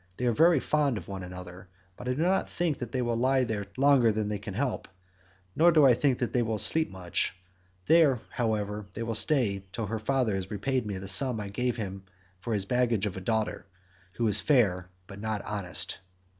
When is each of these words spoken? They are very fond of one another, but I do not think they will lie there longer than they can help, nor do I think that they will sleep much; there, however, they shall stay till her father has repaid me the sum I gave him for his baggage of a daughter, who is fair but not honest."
They 0.17 0.25
are 0.25 0.31
very 0.31 0.59
fond 0.59 0.97
of 0.97 1.07
one 1.07 1.21
another, 1.21 1.67
but 1.95 2.09
I 2.09 2.15
do 2.15 2.23
not 2.23 2.49
think 2.49 2.79
they 2.79 3.03
will 3.03 3.15
lie 3.15 3.43
there 3.43 3.67
longer 3.77 4.11
than 4.11 4.29
they 4.29 4.39
can 4.39 4.55
help, 4.55 4.87
nor 5.55 5.71
do 5.71 5.85
I 5.85 5.93
think 5.93 6.17
that 6.17 6.33
they 6.33 6.41
will 6.41 6.57
sleep 6.57 6.89
much; 6.89 7.35
there, 7.85 8.19
however, 8.31 8.87
they 8.95 9.01
shall 9.01 9.13
stay 9.13 9.63
till 9.71 9.85
her 9.85 9.99
father 9.99 10.33
has 10.33 10.49
repaid 10.49 10.87
me 10.87 10.97
the 10.97 11.07
sum 11.07 11.39
I 11.39 11.49
gave 11.49 11.77
him 11.77 12.05
for 12.39 12.51
his 12.55 12.65
baggage 12.65 13.05
of 13.05 13.15
a 13.15 13.21
daughter, 13.21 13.67
who 14.13 14.27
is 14.27 14.41
fair 14.41 14.89
but 15.05 15.19
not 15.21 15.43
honest." 15.45 15.99